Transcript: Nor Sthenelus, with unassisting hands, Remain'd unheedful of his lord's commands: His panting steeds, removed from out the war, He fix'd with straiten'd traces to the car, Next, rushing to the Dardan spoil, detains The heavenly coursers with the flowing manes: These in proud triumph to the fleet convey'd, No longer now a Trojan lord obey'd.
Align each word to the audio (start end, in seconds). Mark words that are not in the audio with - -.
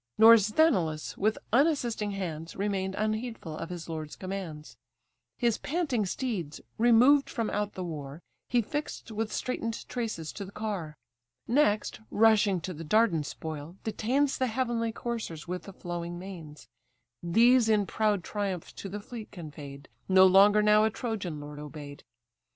Nor 0.17 0.33
Sthenelus, 0.39 1.15
with 1.15 1.37
unassisting 1.53 2.09
hands, 2.09 2.55
Remain'd 2.55 2.95
unheedful 2.95 3.55
of 3.55 3.69
his 3.69 3.87
lord's 3.87 4.15
commands: 4.15 4.75
His 5.37 5.59
panting 5.59 6.07
steeds, 6.07 6.59
removed 6.79 7.29
from 7.29 7.51
out 7.51 7.73
the 7.73 7.83
war, 7.83 8.19
He 8.49 8.63
fix'd 8.63 9.11
with 9.11 9.31
straiten'd 9.31 9.87
traces 9.87 10.33
to 10.33 10.43
the 10.43 10.51
car, 10.51 10.95
Next, 11.47 11.99
rushing 12.09 12.59
to 12.61 12.73
the 12.73 12.83
Dardan 12.83 13.23
spoil, 13.23 13.77
detains 13.83 14.39
The 14.39 14.47
heavenly 14.47 14.91
coursers 14.91 15.47
with 15.47 15.65
the 15.65 15.73
flowing 15.73 16.17
manes: 16.17 16.67
These 17.21 17.69
in 17.69 17.85
proud 17.85 18.23
triumph 18.23 18.73
to 18.77 18.89
the 18.89 19.01
fleet 19.01 19.29
convey'd, 19.31 19.87
No 20.09 20.25
longer 20.25 20.63
now 20.63 20.83
a 20.83 20.89
Trojan 20.89 21.39
lord 21.39 21.59
obey'd. 21.59 22.03